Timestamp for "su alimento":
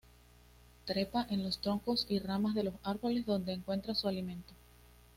3.93-4.51